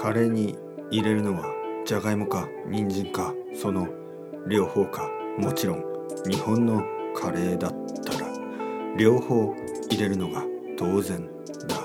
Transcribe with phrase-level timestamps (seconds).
[0.00, 0.56] カレーに
[0.92, 1.52] 入れるのは
[1.84, 3.88] じゃがいもか人参かその
[4.48, 5.10] 両方か。
[5.38, 5.84] もちろん
[6.30, 6.84] 日本の
[7.16, 7.72] カレーだっ
[8.04, 8.28] たら
[8.96, 9.52] 両方
[9.90, 10.44] 入れるのが
[10.78, 11.28] 当然
[11.66, 11.84] だ。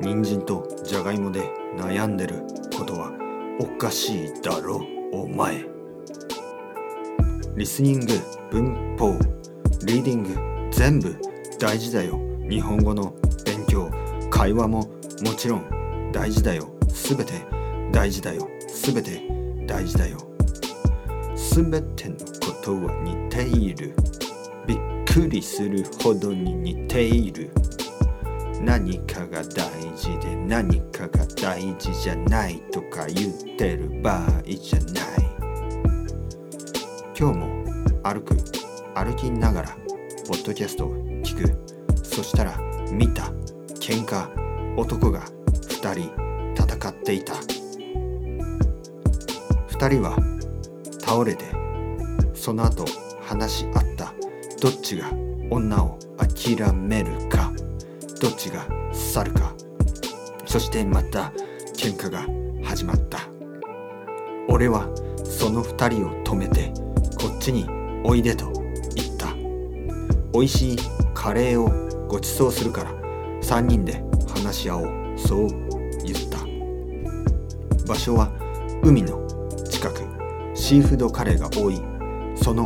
[0.00, 2.44] 人参とじゃがいもで悩んでる
[2.78, 3.10] ことは
[3.58, 4.80] おかしいだろ
[5.12, 5.64] お前。
[7.56, 8.12] リスニング
[8.52, 9.18] 文法
[9.84, 11.16] リーディング全部
[11.58, 12.20] 大事だよ。
[12.48, 13.12] 日本語の
[13.44, 13.90] 勉強
[14.30, 14.88] 会話も
[15.24, 15.81] もちろん
[16.12, 16.68] 大事だよ。
[16.88, 17.32] すべて
[17.90, 18.48] 大事だよ。
[18.68, 19.22] すべて
[19.66, 20.18] 大事だよ。
[21.34, 23.94] すべてのことは似ている。
[24.66, 27.50] びっくりするほどに似ている。
[28.60, 35.22] 何かが大事で何かが大事じゃないとか言ってる場合じゃない。
[37.18, 37.64] 今日も
[38.02, 38.36] 歩く。
[38.94, 39.68] 歩きながら
[40.28, 42.04] ポッドキャストを聞く。
[42.04, 42.58] そしたら
[42.92, 43.32] 見た。
[43.80, 44.28] 喧嘩。
[44.76, 45.24] 男が
[45.82, 46.12] 2人
[46.54, 47.34] 戦っていた。
[49.68, 50.16] 2人は
[51.00, 51.44] 倒れて
[52.34, 52.84] その後
[53.20, 54.14] 話し合った。
[54.60, 55.10] どっちが
[55.50, 57.52] 女を諦めるか。
[58.20, 59.52] どっちが去るか。
[60.46, 61.32] そしてまた
[61.76, 62.28] 喧嘩が
[62.64, 63.18] 始まった。
[64.48, 64.88] 俺は
[65.24, 66.72] その2人を止めて
[67.18, 67.66] こっちに
[68.04, 68.52] おいでと
[68.94, 69.34] 言った。
[70.32, 70.76] 美味しい
[71.12, 71.64] カレーを
[72.06, 72.92] ご馳走するから
[73.42, 75.02] 3人で話し合おう。
[75.18, 75.71] そう
[77.86, 78.30] 場所は
[78.82, 79.26] 海の
[79.70, 80.02] 近く。
[80.54, 81.80] シーフードカレーが多い。
[82.36, 82.64] その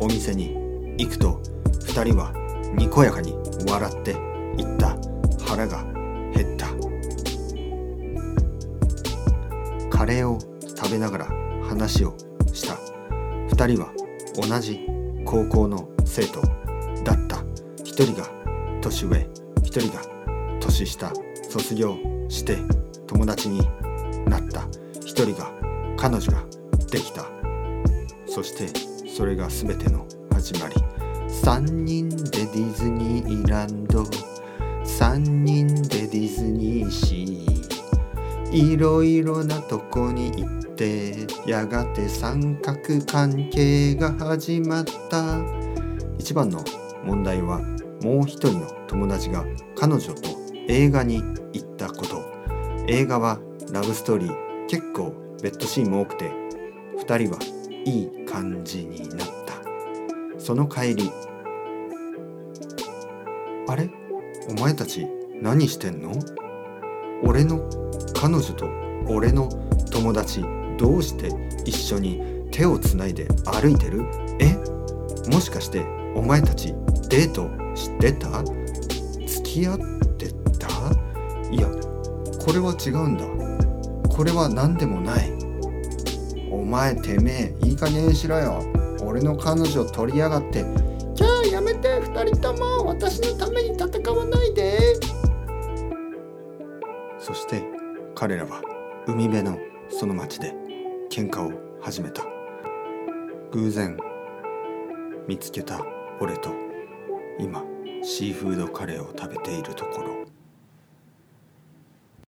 [0.00, 0.56] お店に
[0.98, 1.40] 行くと
[1.86, 2.32] 2人は
[2.76, 3.34] にこやかに
[3.68, 4.14] 笑って
[4.56, 4.96] 言った
[5.46, 5.84] 腹が
[6.34, 6.66] 減った。
[9.90, 10.38] カレーを
[10.76, 11.26] 食べながら
[11.68, 12.16] 話を
[12.52, 12.74] した。
[13.54, 13.92] 2人は
[14.36, 14.86] 同じ
[15.24, 16.40] 高校の生徒
[17.04, 17.36] だった。
[17.84, 18.28] 1人が
[18.80, 19.18] 年上
[19.62, 20.02] 1人が
[20.60, 21.12] 年下。
[21.50, 21.96] 卒業
[22.28, 22.58] して
[23.08, 23.60] 友達に
[24.26, 24.60] なった。
[25.00, 25.50] 1人が
[25.96, 26.44] 彼女が
[26.90, 27.26] できた。
[28.26, 28.68] そして
[29.08, 30.74] それが全ての始まり。
[31.28, 34.04] 3人でディズニーランド。
[34.84, 37.50] 3人でディズニーシー。
[38.52, 41.14] いろいろなとこに行って
[41.46, 45.38] やがて三角関係が始まった。
[46.18, 46.64] 一番の
[47.04, 47.60] 問題は
[48.02, 49.44] もう一人の友達が
[49.76, 50.28] 彼女と
[50.68, 51.22] 映画に
[51.52, 52.22] 行ったこと。
[52.88, 53.38] 映画は
[53.72, 56.30] ラブストーリー結構ベッドシーンも多くて
[56.98, 57.38] 2人は
[57.84, 60.40] いい感じになった。
[60.40, 61.10] その帰り
[63.68, 63.88] あれ？
[64.48, 65.06] お前たち
[65.40, 66.12] 何してんの？
[67.22, 67.60] 俺の
[68.14, 68.68] 彼女と
[69.06, 69.48] 俺の
[69.90, 70.44] 友達
[70.76, 71.30] どうして
[71.64, 74.04] 一緒に手をつないで歩いてる？
[74.40, 74.56] え？
[75.30, 75.84] もしかして
[76.16, 76.74] お前たち
[77.08, 78.42] デートしてた？
[78.42, 79.78] 付き合っ
[80.16, 80.68] てた？
[81.50, 81.68] いや
[82.44, 83.49] これは違うんだ。
[84.20, 85.32] これは何でもない。
[86.50, 88.62] お前てめえいい加減しろよ。
[89.02, 90.62] 俺の彼女を取りやがって。
[91.14, 94.78] じゃあやめて二人とも私のために戦わないで。
[97.18, 97.64] そして
[98.14, 98.60] 彼らは
[99.06, 100.54] 海辺のその町で
[101.10, 102.22] 喧嘩を始めた。
[103.52, 103.96] 偶然
[105.26, 105.80] 見つけた
[106.20, 106.50] 俺と
[107.38, 107.64] 今
[108.02, 110.39] シーフードカレーを食べているところ。